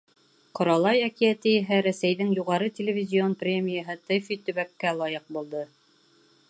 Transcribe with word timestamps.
«Ҡоралай» 0.59 1.03
әкиәте 1.07 1.51
иһә 1.57 1.77
Рәсәйҙең 1.87 2.31
юғары 2.39 2.71
телевизион 2.79 3.37
премияһы 3.45 3.99
«ТЭФИ-төбәк»кә 4.09 4.97
лайыҡ 5.03 5.31
булды. 5.37 5.65